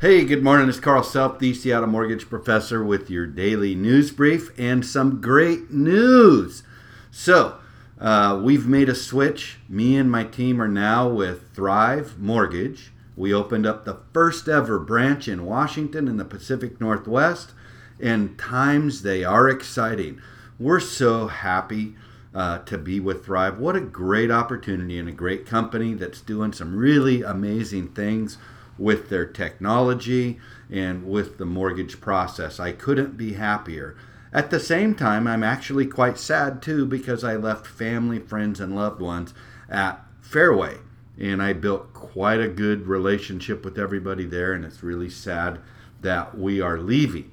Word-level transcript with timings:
Hey, 0.00 0.24
good 0.24 0.42
morning. 0.42 0.66
It's 0.70 0.80
Carl 0.80 1.02
Self, 1.02 1.38
the 1.38 1.52
Seattle 1.52 1.86
Mortgage 1.86 2.30
Professor, 2.30 2.82
with 2.82 3.10
your 3.10 3.26
daily 3.26 3.74
news 3.74 4.10
brief 4.10 4.50
and 4.58 4.82
some 4.82 5.20
great 5.20 5.72
news. 5.72 6.62
So, 7.10 7.58
uh, 8.00 8.40
we've 8.42 8.66
made 8.66 8.88
a 8.88 8.94
switch. 8.94 9.58
Me 9.68 9.98
and 9.98 10.10
my 10.10 10.24
team 10.24 10.58
are 10.62 10.68
now 10.68 11.06
with 11.06 11.52
Thrive 11.52 12.18
Mortgage. 12.18 12.92
We 13.14 13.34
opened 13.34 13.66
up 13.66 13.84
the 13.84 13.98
first 14.14 14.48
ever 14.48 14.78
branch 14.78 15.28
in 15.28 15.44
Washington 15.44 16.08
in 16.08 16.16
the 16.16 16.24
Pacific 16.24 16.80
Northwest, 16.80 17.52
and 18.00 18.38
times 18.38 19.02
they 19.02 19.22
are 19.22 19.50
exciting. 19.50 20.18
We're 20.58 20.80
so 20.80 21.26
happy 21.26 21.94
uh, 22.34 22.60
to 22.60 22.78
be 22.78 23.00
with 23.00 23.26
Thrive. 23.26 23.58
What 23.58 23.76
a 23.76 23.82
great 23.82 24.30
opportunity 24.30 24.98
and 24.98 25.10
a 25.10 25.12
great 25.12 25.44
company 25.44 25.92
that's 25.92 26.22
doing 26.22 26.54
some 26.54 26.74
really 26.74 27.20
amazing 27.20 27.88
things 27.88 28.38
with 28.80 29.10
their 29.10 29.26
technology 29.26 30.40
and 30.70 31.06
with 31.06 31.38
the 31.38 31.44
mortgage 31.44 32.00
process. 32.00 32.58
I 32.58 32.72
couldn't 32.72 33.16
be 33.16 33.34
happier. 33.34 33.96
At 34.32 34.50
the 34.50 34.60
same 34.60 34.94
time, 34.94 35.26
I'm 35.26 35.42
actually 35.42 35.86
quite 35.86 36.18
sad 36.18 36.62
too 36.62 36.86
because 36.86 37.22
I 37.22 37.36
left 37.36 37.66
family, 37.66 38.18
friends, 38.18 38.58
and 38.60 38.74
loved 38.74 39.00
ones 39.00 39.34
at 39.68 40.04
Fairway. 40.20 40.78
And 41.18 41.42
I 41.42 41.52
built 41.52 41.92
quite 41.92 42.40
a 42.40 42.48
good 42.48 42.86
relationship 42.86 43.64
with 43.64 43.78
everybody 43.78 44.24
there, 44.24 44.54
and 44.54 44.64
it's 44.64 44.82
really 44.82 45.10
sad 45.10 45.58
that 46.00 46.38
we 46.38 46.60
are 46.60 46.78
leaving. 46.78 47.30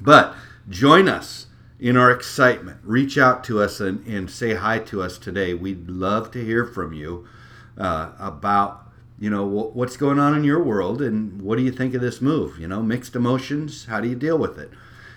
But 0.00 0.34
join 0.68 1.08
us 1.08 1.46
in 1.78 1.96
our 1.96 2.10
excitement. 2.10 2.80
Reach 2.82 3.16
out 3.16 3.44
to 3.44 3.62
us 3.62 3.78
and, 3.78 4.04
and 4.06 4.28
say 4.28 4.54
hi 4.54 4.80
to 4.80 5.02
us 5.02 5.18
today. 5.18 5.54
We'd 5.54 5.88
love 5.88 6.32
to 6.32 6.44
hear 6.44 6.64
from 6.64 6.92
you 6.92 7.28
uh, 7.76 8.12
about 8.18 8.87
you 9.20 9.28
know 9.28 9.44
what's 9.44 9.96
going 9.96 10.18
on 10.18 10.34
in 10.34 10.44
your 10.44 10.62
world 10.62 11.02
and 11.02 11.42
what 11.42 11.58
do 11.58 11.64
you 11.64 11.72
think 11.72 11.94
of 11.94 12.00
this 12.00 12.20
move 12.20 12.58
you 12.58 12.68
know 12.68 12.82
mixed 12.82 13.16
emotions 13.16 13.86
how 13.86 14.00
do 14.00 14.08
you 14.08 14.14
deal 14.14 14.38
with 14.38 14.58
it? 14.58 14.70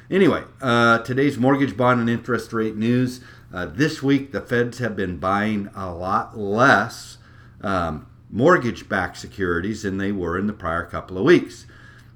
Anyway 0.09 0.43
uh, 0.61 0.99
today's 0.99 1.38
mortgage 1.38 1.77
bond 1.77 1.99
and 1.99 2.09
interest 2.09 2.53
rate 2.53 2.75
news. 2.75 3.21
Uh, 3.53 3.66
this 3.66 4.02
week 4.02 4.31
the 4.31 4.41
feds 4.41 4.80
have 4.80 4.95
been 4.95 5.17
buying 5.17 5.69
a 5.75 5.93
lot 5.93 6.38
less 6.38 7.17
um, 7.61 8.08
mortgage 8.30 8.89
backed 8.89 9.17
securities 9.17 9.83
than 9.83 9.97
they 9.97 10.11
were 10.11 10.38
in 10.38 10.47
the 10.47 10.53
prior 10.53 10.86
couple 10.86 11.17
of 11.17 11.23
weeks. 11.23 11.65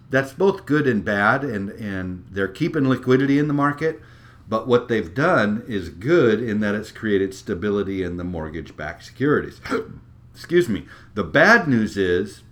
That's 0.10 0.34
both 0.34 0.66
good 0.66 0.88
and 0.88 1.04
bad 1.04 1.44
and, 1.44 1.70
and 1.72 2.26
they're 2.32 2.48
keeping 2.48 2.88
liquidity 2.88 3.38
in 3.38 3.48
the 3.48 3.54
market 3.54 4.02
but 4.48 4.68
what 4.68 4.88
they've 4.88 5.14
done 5.14 5.64
is 5.68 5.90
good 5.90 6.40
in 6.42 6.60
that 6.60 6.76
it's 6.76 6.92
created 6.92 7.34
stability 7.34 8.04
in 8.04 8.18
the 8.18 8.24
mortgage 8.24 8.78
backed 8.78 9.04
securities 9.04 9.60
excuse 10.36 10.68
me. 10.68 10.86
The 11.14 11.24
bad 11.24 11.68
news 11.68 11.96
is 11.96 12.44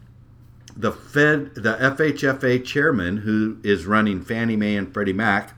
the 0.76 0.92
Fed, 0.92 1.54
the 1.56 1.76
FHFA 1.76 2.64
chairman, 2.64 3.18
who 3.18 3.58
is 3.62 3.86
running 3.86 4.22
Fannie 4.22 4.56
Mae 4.56 4.78
and 4.78 4.92
Freddie 4.92 5.14
Mac, 5.14 5.54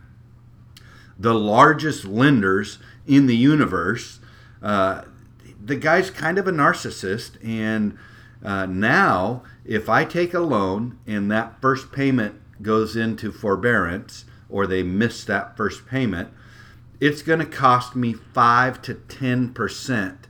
the 1.17 1.35
largest 1.35 2.05
lenders 2.05 2.79
in 3.05 3.27
the 3.27 3.37
universe. 3.37 4.19
Uh, 4.61 5.03
the 5.63 5.75
guy's 5.75 6.09
kind 6.09 6.39
of 6.39 6.47
a 6.47 6.51
narcissist, 6.51 7.37
and 7.45 7.97
uh, 8.43 8.65
now 8.65 9.43
if 9.63 9.87
I 9.87 10.03
take 10.03 10.33
a 10.33 10.39
loan 10.39 10.97
and 11.05 11.31
that 11.31 11.61
first 11.61 11.91
payment 11.91 12.41
goes 12.61 12.95
into 12.95 13.31
forbearance, 13.31 14.25
or 14.49 14.65
they 14.65 14.81
miss 14.81 15.23
that 15.25 15.55
first 15.55 15.85
payment, 15.85 16.29
it's 16.99 17.21
going 17.21 17.39
to 17.39 17.45
cost 17.45 17.95
me 17.95 18.13
five 18.13 18.81
to 18.83 18.95
ten 18.95 19.53
percent 19.53 20.27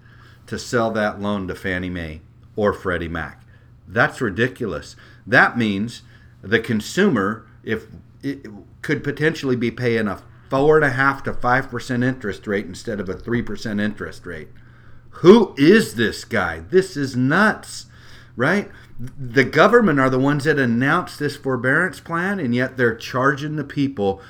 to 0.47 0.59
sell 0.59 0.91
that 0.91 1.19
loan 1.19 1.47
to 1.47 1.55
Fannie 1.55 1.89
Mae 1.89 2.21
or 2.55 2.73
Freddie 2.73 3.07
Mac. 3.07 3.43
That's 3.87 4.21
ridiculous. 4.21 4.95
That 5.25 5.57
means 5.57 6.01
the 6.41 6.59
consumer, 6.59 7.45
if 7.63 7.85
it 8.21 8.47
could 8.81 9.03
potentially 9.03 9.55
be 9.55 9.71
paying 9.71 10.07
a 10.07 10.21
four 10.49 10.77
and 10.77 10.85
a 10.85 10.91
half 10.91 11.23
to 11.23 11.33
five 11.33 11.69
percent 11.69 12.03
interest 12.03 12.47
rate 12.47 12.65
instead 12.65 12.99
of 12.99 13.09
a 13.09 13.15
three 13.15 13.41
percent 13.41 13.79
interest 13.79 14.25
rate. 14.25 14.49
Who 15.21 15.55
is 15.57 15.95
this 15.95 16.25
guy? 16.25 16.59
This 16.59 16.97
is 16.97 17.15
nuts, 17.15 17.87
right? 18.35 18.69
The 18.99 19.43
government 19.43 19.99
are 19.99 20.09
the 20.09 20.19
ones 20.19 20.43
that 20.43 20.59
announced 20.59 21.19
this 21.19 21.35
forbearance 21.35 21.99
plan, 21.99 22.39
and 22.39 22.53
yet 22.53 22.77
they're 22.77 22.95
charging 22.95 23.55
the 23.55 23.63
people 23.63 24.21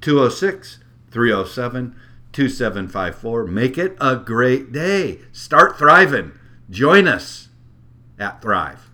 206 0.01 0.79
307 1.11 1.95
2754. 2.31 3.45
Make 3.47 3.77
it 3.77 3.97
a 3.99 4.15
great 4.15 4.71
day. 4.71 5.19
Start 5.31 5.77
thriving. 5.77 6.31
Join 6.69 7.07
us 7.07 7.49
at 8.17 8.41
Thrive. 8.41 8.89